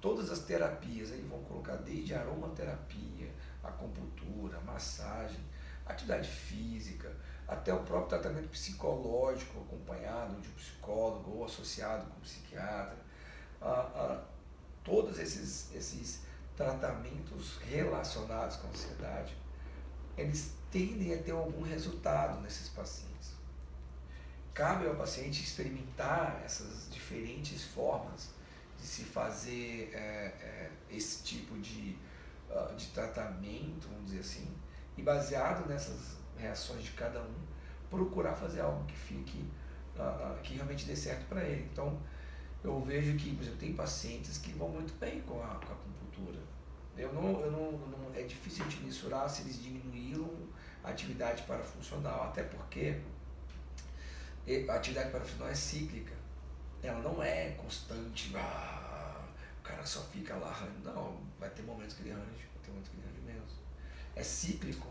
[0.00, 3.30] todas as terapias, aí vão colocar desde aromaterapia,
[3.62, 5.38] acupuntura, massagem,
[5.84, 7.14] atividade física,
[7.46, 12.96] até o próprio tratamento psicológico acompanhado de um psicólogo ou associado com um psiquiatra,
[14.82, 16.22] todos esses, esses
[16.56, 19.36] tratamentos relacionados com a ansiedade,
[20.16, 23.32] eles tendem a ter algum resultado nesses pacientes.
[24.54, 28.30] Cabe ao paciente experimentar essas diferentes formas
[28.78, 31.96] de se fazer é, é, esse tipo de,
[32.50, 34.48] uh, de tratamento, vamos dizer assim,
[34.96, 37.34] e baseado nessas reações de cada um,
[37.88, 39.44] procurar fazer algo que fique,
[39.96, 41.68] uh, que realmente dê certo para ele.
[41.72, 41.98] Então,
[42.62, 45.76] eu vejo que, por exemplo, tem pacientes que vão muito bem com a, com a
[45.76, 46.40] acupuntura.
[46.96, 50.28] Eu não, eu não, não, é difícil de mensurar se eles diminuíram
[50.90, 53.00] atividade parafuncional, até porque
[54.68, 56.14] a atividade parafuncional é cíclica.
[56.82, 59.24] Ela não é constante, ah,
[59.60, 62.90] o cara só fica lá, não, vai ter momentos que ele arranja, vai ter momentos
[62.90, 63.52] que ele arranja menos.
[64.14, 64.88] É cíclico.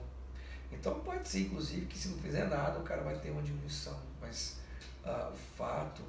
[0.71, 3.97] Então pode ser, inclusive, que se não fizer nada, o cara vai ter uma diminuição.
[4.19, 4.60] Mas
[5.05, 6.03] uh, o fato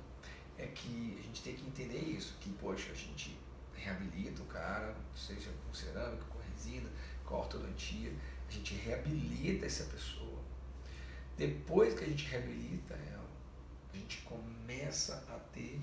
[0.58, 3.38] é que a gente tem que entender isso, que, poxa, a gente
[3.74, 6.90] reabilita o cara, seja com cerâmica, com resina,
[7.24, 8.12] com ortodontia,
[8.48, 10.38] a gente reabilita essa pessoa.
[11.36, 13.28] Depois que a gente reabilita ela,
[13.92, 15.80] a gente começa a ter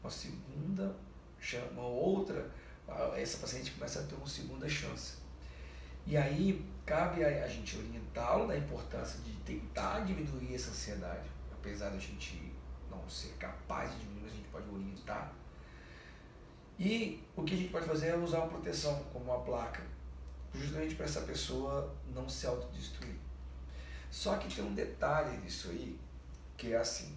[0.00, 0.96] uma segunda,
[1.72, 2.50] uma outra,
[3.16, 5.14] essa paciente começa a ter uma segunda chance.
[6.06, 11.98] E aí cabe a, gente orientá-lo da importância de tentar diminuir essa ansiedade, apesar da
[11.98, 12.52] gente
[12.88, 15.34] não ser capaz de diminuir, a gente pode orientar.
[16.78, 19.82] E o que a gente pode fazer é usar uma proteção, como uma placa,
[20.58, 23.16] justamente para essa pessoa não se autodestruir.
[24.10, 25.98] Só que tem um detalhe disso aí,
[26.56, 27.14] que é assim,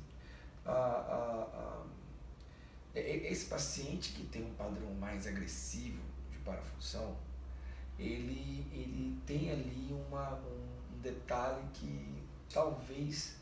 [0.65, 1.85] a, a,
[2.95, 7.15] a, esse paciente que tem um padrão mais agressivo de parafunção,
[7.97, 13.35] ele, ele tem ali uma, um, um detalhe que talvez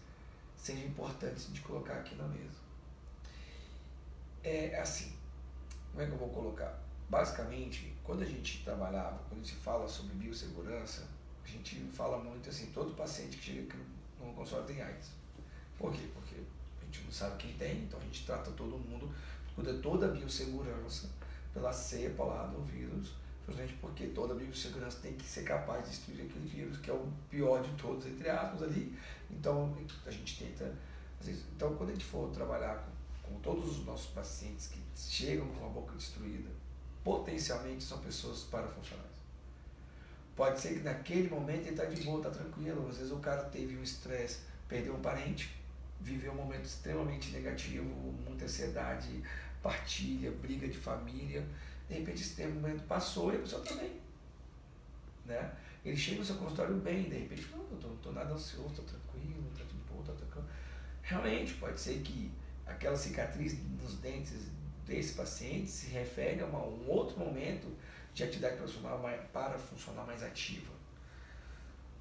[0.56, 2.58] seja importante de colocar aqui na mesa.
[4.44, 5.14] É assim,
[5.92, 6.87] como é que eu vou colocar?
[7.10, 11.08] Basicamente, quando a gente trabalhava, quando gente fala sobre biossegurança,
[11.44, 13.78] a gente fala muito assim, todo paciente que chega aqui
[14.20, 15.12] no consultório tem AIDS.
[15.78, 16.06] Por quê?
[16.14, 16.36] Porque
[16.82, 19.10] a gente não sabe quem tem, então a gente trata todo mundo,
[19.56, 21.10] cuida toda a biossegurança
[21.54, 23.14] pela cepa lá do vírus,
[23.46, 26.94] justamente porque toda a biossegurança tem que ser capaz de destruir aquele vírus, que é
[26.94, 28.98] o pior de todos, entre aspas, ali.
[29.32, 29.74] Então,
[30.06, 30.76] a gente tenta.
[31.56, 32.86] Então, quando a gente for trabalhar
[33.24, 36.50] com, com todos os nossos pacientes que chegam com a boca destruída,
[37.08, 39.08] potencialmente são pessoas parafuncionais.
[40.36, 42.86] Pode ser que naquele momento ele está de boa, está tranquilo.
[42.90, 45.56] Às vezes o cara teve um estresse, perdeu um parente,
[46.02, 47.86] viveu um momento extremamente negativo,
[48.28, 49.24] muita ansiedade,
[49.64, 51.48] partilha, briga de família
[51.88, 53.92] de repente esse momento passou e a pessoa também.
[55.26, 55.52] Né?
[55.86, 58.86] Ele chega no seu consultório bem, de repente, não, eu não estou nada ansioso, estou
[58.86, 60.48] tranquilo, está de boa, está tranquilo.
[61.02, 62.32] Realmente, pode ser que
[62.66, 64.50] aquela cicatriz nos dentes
[64.88, 67.68] desse paciente se refere a uma, um outro momento
[68.14, 69.00] de atividade profissional
[69.32, 70.76] para funcionar mais ativa.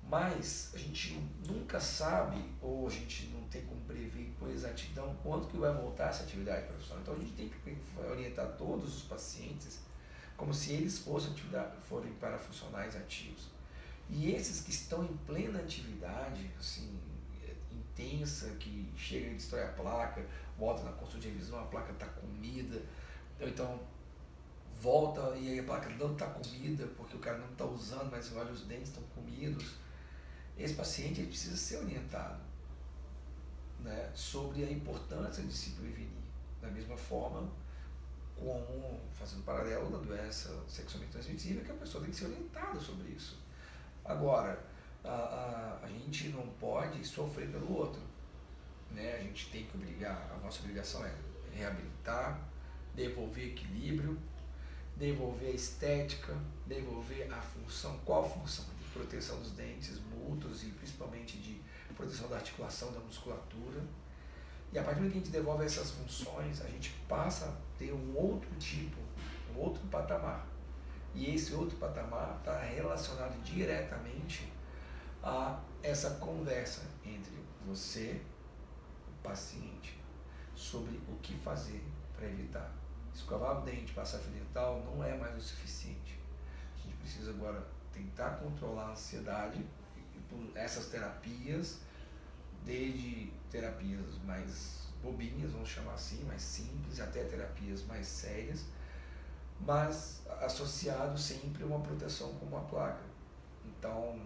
[0.08, 5.48] Mas a gente nunca sabe, ou a gente não tem como prever com exatidão quando
[5.48, 7.02] que vai voltar essa atividade profissional.
[7.02, 9.80] Então a gente tem que orientar todos os pacientes
[10.36, 11.34] como se eles fossem
[11.88, 13.48] forem parafuncionais ativos.
[14.08, 17.00] E esses que estão em plena atividade, assim,
[18.02, 20.24] intensa, que chega e destrói a placa,
[20.58, 22.82] volta na consulta de revisão, a placa está comida,
[23.40, 23.80] ou então
[24.80, 28.34] volta e aí a placa não está comida porque o cara não está usando, mas
[28.36, 29.74] olha, os dentes estão comidos
[30.56, 32.40] esse paciente ele precisa ser orientado
[33.80, 36.08] né, sobre a importância de se prevenir.
[36.60, 37.48] Da mesma forma,
[38.34, 43.10] como, fazendo paralelo da doença sexualmente transmissível, que a pessoa tem que ser orientada sobre
[43.10, 43.38] isso.
[44.04, 44.58] Agora,
[45.06, 48.00] a, a, a gente não pode sofrer pelo outro.
[48.90, 49.14] Né?
[49.14, 51.12] A gente tem que obrigar, a nossa obrigação é
[51.54, 52.40] reabilitar,
[52.94, 54.18] devolver equilíbrio,
[54.96, 56.34] devolver a estética,
[56.66, 57.98] devolver a função.
[58.04, 58.76] Qual função?
[58.96, 61.60] proteção dos dentes, mútuos e principalmente de
[61.94, 63.82] proteção da articulação, da musculatura.
[64.72, 67.78] E a partir do momento que a gente devolve essas funções, a gente passa a
[67.78, 68.96] ter um outro tipo,
[69.54, 70.46] um outro patamar.
[71.14, 74.52] E esse outro patamar está relacionado diretamente
[75.22, 77.32] a essa conversa entre
[77.66, 78.20] você,
[79.08, 80.00] o paciente,
[80.54, 81.84] sobre o que fazer
[82.16, 82.72] para evitar.
[83.14, 86.18] Escovar o dente, passar fio dental não é mais o suficiente.
[86.76, 89.64] A gente precisa agora tentar controlar a ansiedade
[90.28, 91.78] por essas terapias,
[92.64, 98.64] desde terapias mais bobinhas, vamos chamar assim, mais simples, até terapias mais sérias,
[99.60, 103.02] mas associado sempre a uma proteção como a placa.
[103.64, 104.20] Então,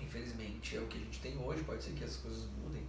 [0.00, 2.86] infelizmente, é o que a gente tem hoje, pode ser que as coisas mudem,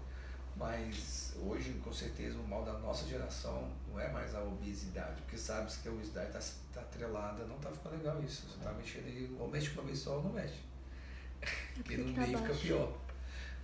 [0.57, 5.37] mas hoje, com certeza, o mal da nossa geração não é mais a obesidade, porque
[5.37, 6.39] sabe-se que a obesidade está
[6.73, 8.47] tá atrelada, não está ficando legal isso.
[8.47, 10.59] Você está mexendo aí, ou mexe com uma vez só ou não mexe.
[11.75, 12.97] Porque no meio fica pior.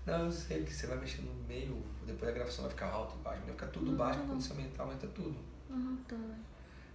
[0.06, 3.16] Não, eu sei que você vai mexer no meio, depois a gravação vai ficar alto
[3.18, 5.38] e baixo, vai ficar tudo baixo, a condição mental aumenta tudo.
[5.70, 6.18] Uhum, tá.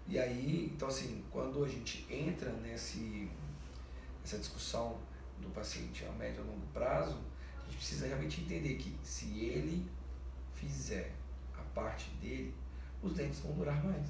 [0.07, 3.31] E aí, então assim, quando a gente entra nesse,
[4.21, 4.99] nessa discussão
[5.41, 7.19] do paciente a médio e longo prazo,
[7.59, 9.91] a gente precisa realmente entender que se ele
[10.55, 11.13] fizer
[11.57, 12.55] a parte dele,
[13.03, 14.07] os dentes vão durar mais.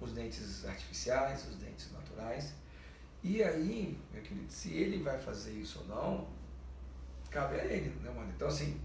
[0.00, 2.54] Os dentes artificiais, os dentes naturais.
[3.22, 6.28] E aí, meu querido, se ele vai fazer isso ou não,
[7.30, 8.32] cabe a ele, né, mano?
[8.34, 8.80] Então, assim,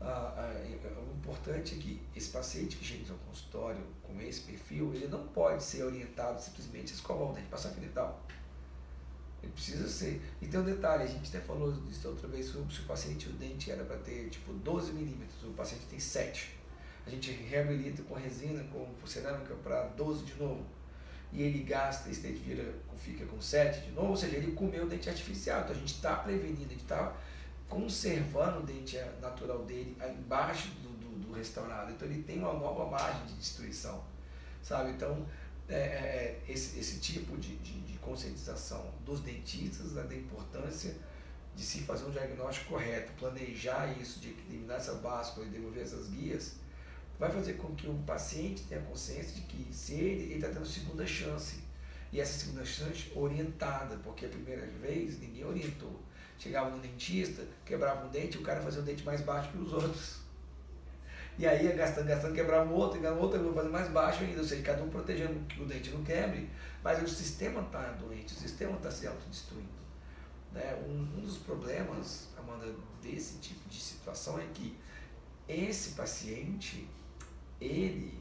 [0.00, 5.26] o importante é que esse paciente que chega ao consultório com esse perfil, ele não
[5.28, 8.22] pode ser orientado simplesmente a escovar o dente, passar fio dental.
[9.42, 10.20] Ele precisa ser.
[10.40, 13.28] E tem um detalhe, a gente até falou isso outra vez sobre se o paciente,
[13.28, 16.56] o dente era para ter tipo 12 milímetros, o paciente tem 7.
[17.06, 20.62] A gente reabilita com resina, com cerâmica para 12 de novo.
[21.32, 24.84] E ele gasta, esse dente vira, fica com 7 de novo, ou seja, ele comeu
[24.84, 25.60] o dente artificial.
[25.60, 27.14] Então a gente está prevenindo, a gente está
[27.68, 31.92] conservando o dente natural dele embaixo do, do, do restaurado.
[31.92, 34.02] Então ele tem uma nova margem de destruição,
[34.62, 34.90] sabe?
[34.90, 35.26] Então
[35.68, 40.96] é, é, é, esse, esse tipo de, de, de, conscientização dos dentistas da importância
[41.54, 46.08] de se fazer um diagnóstico correto, planejar isso, de eliminar essa báscula e devolver essas
[46.08, 46.54] guias,
[47.18, 51.06] vai fazer com que o paciente tenha consciência de que se ele está tendo segunda
[51.06, 51.56] chance,
[52.10, 56.00] e essa segunda chance orientada, porque a primeira vez ninguém orientou.
[56.38, 59.72] Chegava no dentista, quebrava um dente, o cara fazia o dente mais baixo que os
[59.72, 60.20] outros.
[61.38, 64.40] E aí ia gastando, gastando, quebrava um outro, quebrava outro, vou fazer mais baixo ainda,
[64.40, 66.50] ou seja, cada um protegendo que o dente não quebre,
[66.82, 69.68] mas o sistema está doente, o sistema está se autodestruindo.
[70.52, 70.74] Né?
[70.88, 72.66] Um, um dos problemas, Amanda,
[73.00, 74.76] desse tipo de situação é que
[75.46, 76.88] esse paciente,
[77.60, 78.20] ele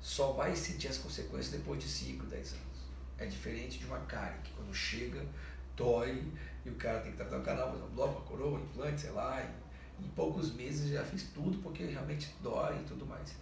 [0.00, 2.62] só vai sentir as consequências depois de 5, 10 anos.
[3.18, 5.26] É diferente de uma cárie, que quando chega,
[5.76, 6.24] dói,
[6.64, 9.10] e o cara tem que tratar o canal, fazer um bloco, uma coroa, implante, sei
[9.10, 9.61] lá, e
[10.04, 13.34] em poucos meses já fiz tudo porque realmente dói e tudo mais.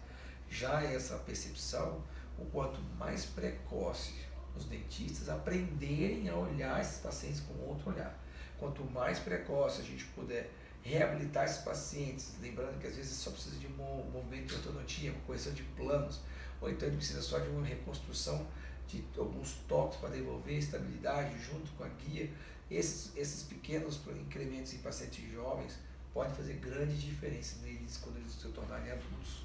[0.49, 2.03] Já essa percepção,
[2.39, 4.15] o quanto mais precoce
[4.57, 8.19] os dentistas aprenderem a olhar esses pacientes com outro olhar.
[8.59, 10.51] Quanto mais precoce a gente puder
[10.83, 15.21] reabilitar esses pacientes, lembrando que às vezes só precisa de um movimento de ortodontia, uma
[15.23, 16.21] correção de planos,
[16.61, 18.47] ou então ele precisa só de uma reconstrução
[18.87, 22.31] de alguns toques para devolver estabilidade junto com a guia.
[22.71, 25.79] Esses, esses pequenos incrementos em pacientes jovens
[26.13, 29.45] pode fazer grande diferença neles quando eles se tornarem adultos.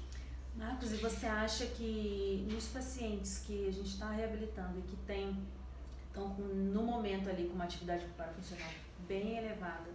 [0.56, 5.36] Marcos, e você acha que nos pacientes que a gente está reabilitando e que tem,
[6.08, 8.70] estão no momento ali com uma atividade parafuncional
[9.06, 9.90] bem elevada,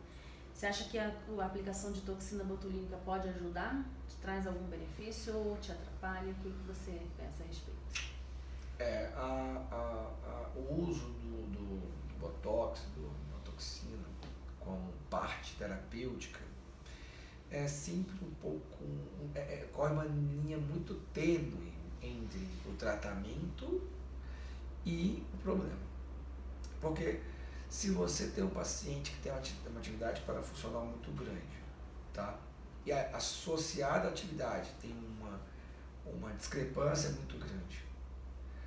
[0.54, 3.84] você acha que a, a aplicação de toxina botulínica pode ajudar?
[4.08, 6.32] Te traz algum benefício ou te atrapalha?
[6.32, 7.82] O que, que você pensa a respeito?
[8.78, 14.06] É, a, a, a, o uso do, do, do botox, do, da toxina,
[14.60, 16.40] como parte terapêutica,
[17.52, 18.78] é sempre um pouco.
[19.36, 23.82] É, é, corre uma linha muito tênue entre o tratamento
[24.86, 25.78] e o problema.
[26.80, 27.20] Porque
[27.70, 29.32] se você tem um paciente que tem
[29.68, 31.62] uma atividade parafuncional muito grande,
[32.14, 32.40] tá?
[32.86, 35.40] E associada à atividade tem uma,
[36.06, 37.86] uma discrepância muito grande.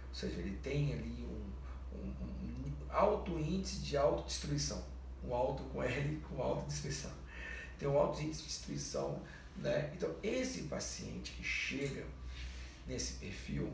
[0.08, 4.84] Ou seja, ele tem ali um, um, um alto índice de autodestruição.
[5.24, 7.10] Um alto com L com autodestruição
[7.78, 9.20] tem um alto índice de destruição.
[9.56, 9.92] Né?
[9.94, 12.04] Então, esse paciente que chega
[12.86, 13.72] nesse perfil,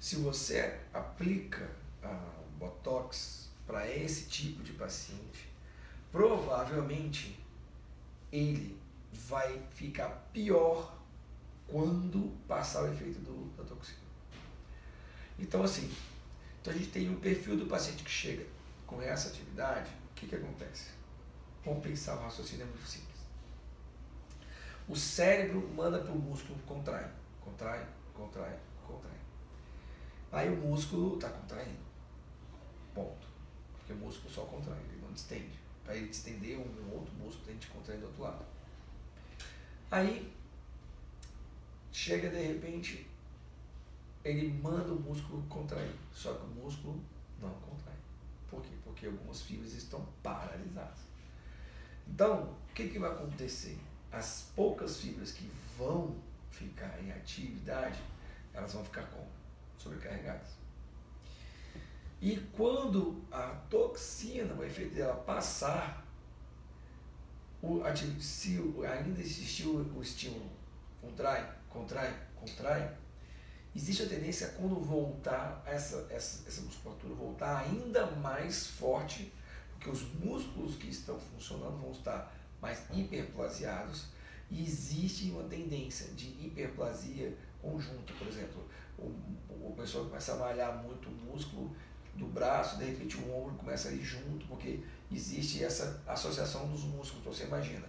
[0.00, 1.70] se você aplica
[2.02, 5.48] ah, Botox para esse tipo de paciente,
[6.10, 7.38] provavelmente
[8.30, 8.78] ele
[9.12, 10.98] vai ficar pior
[11.66, 13.98] quando passar o efeito do, da toxina.
[15.38, 15.90] Então, assim,
[16.60, 18.46] então a gente tem um perfil do paciente que chega
[18.86, 20.90] com essa atividade, o que, que acontece?
[21.64, 23.11] Vamos pensar o raciocínio é muito simples.
[24.88, 27.08] O cérebro manda para o músculo contrai,
[27.40, 29.16] contrai, contrai, contrai.
[30.32, 31.80] Aí o músculo está contraindo.
[32.94, 33.26] Ponto.
[33.72, 35.58] Porque o músculo só contrai, ele não distende.
[35.84, 38.44] Para ele distender um outro músculo, tem que contrair do outro lado.
[39.90, 40.32] Aí
[41.92, 43.06] chega de repente,
[44.24, 45.94] ele manda o músculo contrair.
[46.12, 47.00] Só que o músculo
[47.40, 47.94] não contrai.
[48.48, 48.70] Por quê?
[48.84, 51.00] Porque algumas fibras estão paralisadas.
[52.08, 53.78] Então, o que, que vai acontecer?
[54.12, 56.14] As poucas fibras que vão
[56.50, 57.98] ficar em atividade,
[58.52, 59.28] elas vão ficar como?
[59.78, 60.48] Sobrecarregadas.
[62.20, 66.06] E quando a toxina, o efeito dela passar,
[67.60, 67.82] o,
[68.20, 70.50] se ainda existir o, estímulo
[71.00, 72.96] contrai, contrai, contrai,
[73.74, 79.32] existe a tendência quando voltar, essa, essa, essa musculatura voltar ainda mais forte,
[79.72, 82.32] porque os músculos que estão funcionando vão estar
[82.62, 84.06] mais hiperplasiados
[84.48, 88.64] e existe uma tendência de hiperplasia conjunta, por exemplo,
[88.98, 89.04] o,
[89.50, 91.74] o pessoa começa a malhar muito o músculo
[92.14, 96.84] do braço, de repente o ombro começa a ir junto, porque existe essa associação dos
[96.84, 97.20] músculos.
[97.20, 97.86] Então você imagina,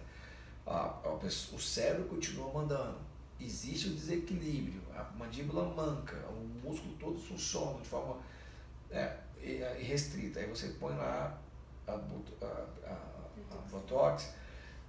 [0.66, 2.98] a, a, o cérebro continua mandando,
[3.38, 8.16] existe o desequilíbrio, a mandíbula manca, o músculo todo funciona de forma
[8.90, 9.16] é,
[9.78, 10.40] restrita.
[10.40, 11.38] Aí você põe lá
[11.86, 11.96] a, a,
[12.86, 12.96] a,
[13.52, 14.30] a botox,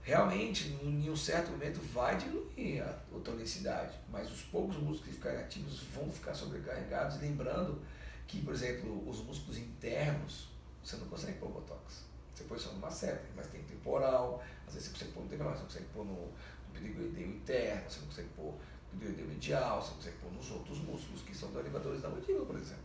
[0.05, 2.93] realmente, em um certo momento, vai diluir a,
[3.23, 7.19] tonicidade, mas os poucos músculos que ficarem ativos vão ficar sobrecarregados.
[7.19, 7.81] Lembrando
[8.27, 10.47] que, por exemplo, os músculos internos
[10.83, 12.03] você não consegue pôr Botox.
[12.35, 15.55] Você põe só numa seta, mas tem temporal, às vezes você consegue pôr no temporal,
[15.55, 16.31] você consegue pôr no,
[16.75, 18.53] no interno, você não consegue pôr
[18.93, 22.57] no perigoideu medial, você consegue pôr nos outros músculos que são derivadores da mandíbula, por
[22.57, 22.83] exemplo.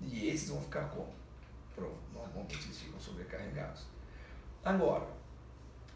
[0.00, 1.12] E esses vão ficar como?
[2.14, 3.82] Normalmente eles ficam sobrecarregados.
[4.64, 5.08] Agora,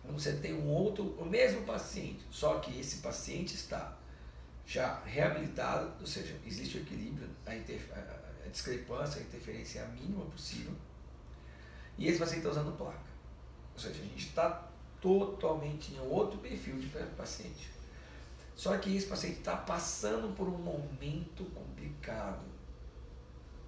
[0.04, 3.96] você tem um outro, o mesmo paciente, só que esse paciente está
[4.66, 9.88] já reabilitado, ou seja, existe o equilíbrio, a, a, a discrepância, a interferência é a
[9.88, 10.72] mínima possível,
[11.98, 13.10] e esse paciente está usando placa.
[13.74, 14.68] Ou seja, a gente está
[15.00, 16.86] totalmente em outro perfil de
[17.16, 17.70] paciente.
[18.54, 22.44] Só que esse paciente está passando por um momento complicado.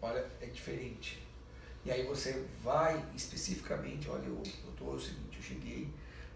[0.00, 1.22] Olha, é diferente.
[1.84, 5.90] E aí você vai especificamente, olha, eu, doutor, é o seguinte, eu cheguei,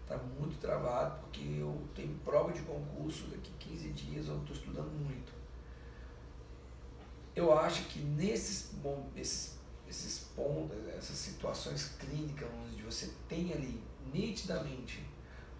[0.07, 4.89] está muito travado porque eu tenho prova de concurso daqui 15 dias, eu estou estudando
[4.89, 5.33] muito.
[7.35, 8.71] Eu acho que nesses,
[9.15, 13.83] esses, esses pontos, essas situações clínicas onde você tem ali
[14.13, 15.05] nitidamente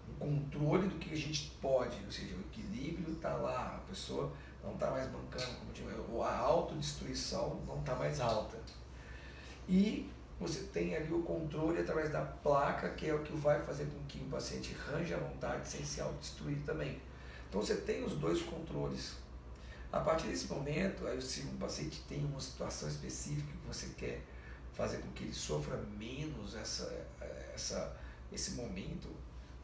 [0.08, 4.32] um controle do que a gente pode, ou seja, o equilíbrio está lá, a pessoa
[4.64, 5.90] não está mais bancando, como tinha,
[6.24, 8.58] a autodestruição não está mais alta.
[9.68, 10.10] E
[10.40, 13.98] você tem ali o controle através da placa, que é o que vai fazer com
[14.06, 17.00] que o paciente range a vontade sem se autodestruir também.
[17.48, 19.14] Então você tem os dois controles.
[19.90, 24.22] A partir desse momento, aí, se o paciente tem uma situação específica que você quer
[24.74, 27.06] fazer com que ele sofra menos essa,
[27.54, 27.96] essa,
[28.30, 29.08] esse momento,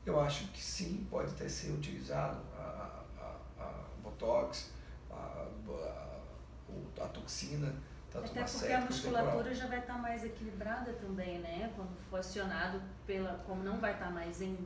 [0.04, 4.70] eu acho que sim, pode até ser utilizado a, a, a Botox,
[5.10, 7.72] a, a, a toxina,
[8.14, 11.72] Até porque a musculatura já vai estar tá mais equilibrada também, né?
[11.74, 13.42] Quando for acionado pela.
[13.46, 14.56] Como não vai estar tá mais em,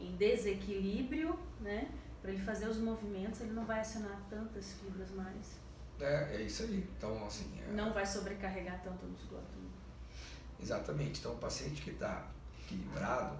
[0.00, 1.90] em desequilíbrio, né?
[2.20, 5.60] Para ele fazer os movimentos, ele não vai acionar tantas fibras mais.
[6.00, 6.88] É, é isso aí.
[6.96, 7.60] Então, assim.
[7.62, 7.72] É...
[7.72, 9.68] Não vai sobrecarregar tanto a musculatura.
[10.60, 11.20] Exatamente.
[11.20, 12.26] Então, o paciente que está
[12.64, 13.36] equilibrado,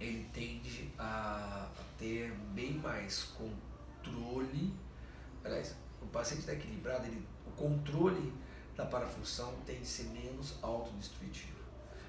[0.00, 4.74] ele tende a, a ter bem mais controle.
[5.44, 7.26] Aliás, o paciente está equilibrado, ele
[7.60, 8.32] controle
[8.74, 11.60] da parafunção tem de ser menos autodestrutivo.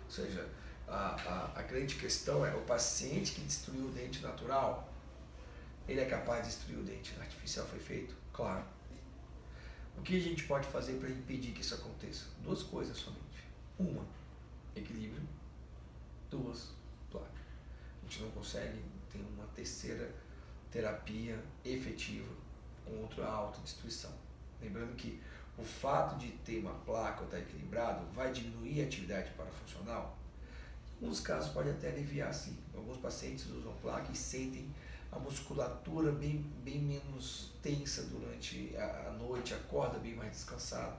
[0.05, 0.47] Ou seja,
[0.87, 4.89] a, a, a grande questão é o paciente que destruiu o dente natural,
[5.87, 8.15] ele é capaz de destruir o dente artificial, foi feito?
[8.31, 8.63] Claro.
[9.97, 12.27] O que a gente pode fazer para impedir que isso aconteça?
[12.41, 13.21] Duas coisas somente.
[13.77, 14.05] Uma,
[14.73, 15.27] equilíbrio.
[16.29, 16.69] Duas,
[17.09, 17.27] placa.
[18.01, 18.81] A gente não consegue
[19.11, 20.09] ter uma terceira
[20.71, 22.33] terapia efetiva
[22.85, 24.13] contra a autodestruição.
[24.61, 25.21] Lembrando que
[25.61, 30.17] o fato de ter uma placa ou estar equilibrado vai diminuir a atividade parafuncional?
[30.99, 32.57] Em alguns casos pode até aliviar sim.
[32.75, 34.69] Alguns pacientes usam placa e sentem
[35.11, 40.95] a musculatura bem, bem menos tensa durante a, a noite, acorda bem mais descansado.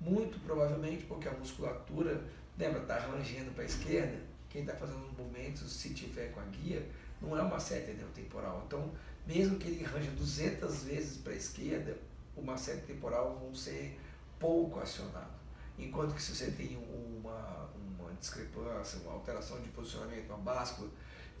[0.00, 2.24] Muito provavelmente porque a musculatura,
[2.58, 6.44] lembra, está rangendo para a esquerda, quem está fazendo os movimentos, se tiver com a
[6.44, 6.84] guia,
[7.20, 8.64] não é uma seta temporal.
[8.66, 8.90] Então,
[9.26, 11.96] mesmo que ele arranje 200 vezes para a esquerda,
[12.36, 13.98] uma série temporal vão ser
[14.38, 15.40] pouco acionados.
[15.78, 20.90] Enquanto que se você tem uma, uma discrepância, uma alteração de posicionamento, uma báscula,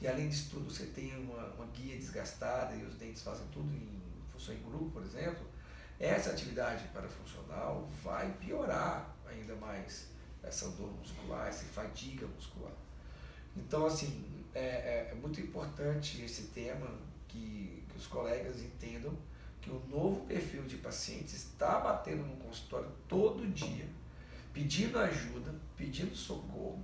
[0.00, 3.70] e além disso tudo você tem uma, uma guia desgastada e os dentes fazem tudo
[3.74, 4.00] em
[4.32, 5.46] função em grupo, por exemplo,
[5.98, 10.08] essa atividade parafuncional vai piorar ainda mais
[10.42, 12.72] essa dor muscular, essa fadiga muscular.
[13.54, 14.24] Então, assim,
[14.54, 16.86] é, é, é muito importante esse tema
[17.28, 19.14] que, que os colegas entendam
[19.60, 23.86] que o novo perfil de pacientes está batendo no consultório todo dia,
[24.52, 26.82] pedindo ajuda, pedindo socorro,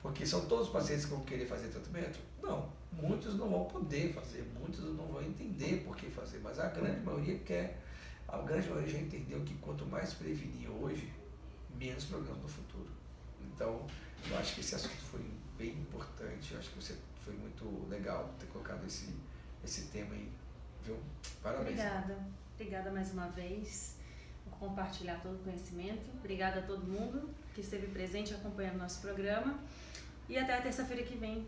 [0.00, 2.18] porque são todos os pacientes que vão querer fazer tratamento?
[2.42, 6.66] Não, muitos não vão poder fazer, muitos não vão entender por que fazer, mas a
[6.68, 7.80] grande maioria quer.
[8.26, 11.12] A grande maioria já entendeu que quanto mais prevenir hoje,
[11.78, 12.88] menos problemas no futuro.
[13.40, 13.86] Então,
[14.28, 15.24] eu acho que esse assunto foi
[15.56, 19.14] bem importante, eu acho que você foi muito legal ter colocado esse,
[19.64, 20.28] esse tema aí
[20.84, 20.98] Viu?
[21.42, 21.78] Parabéns.
[21.78, 22.18] Obrigada.
[22.54, 23.96] Obrigada mais uma vez
[24.44, 26.10] por compartilhar todo o conhecimento.
[26.18, 29.58] Obrigada a todo mundo que esteve presente acompanhando nosso programa.
[30.28, 31.46] E até a terça-feira que vem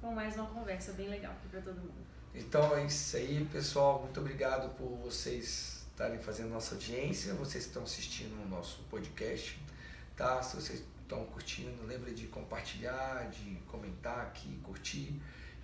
[0.00, 2.06] com mais uma conversa bem legal aqui para todo mundo.
[2.34, 4.02] Então é isso aí, pessoal.
[4.02, 9.60] Muito obrigado por vocês estarem fazendo nossa audiência, vocês que estão assistindo o nosso podcast.
[10.16, 10.42] Tá?
[10.42, 15.20] Se vocês estão curtindo, lembre de compartilhar, de comentar aqui, curtir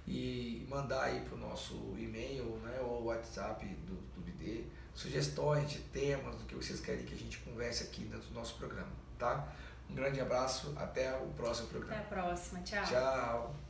[0.06, 5.78] e mandar aí para o nosso e-mail né, ou WhatsApp do, do BD sugestões de
[5.78, 9.46] temas, do que vocês querem que a gente converse aqui dentro do nosso programa, tá?
[9.90, 12.00] Um grande abraço, até o próximo programa.
[12.00, 12.84] Até a próxima, tchau.
[12.84, 13.65] Tchau.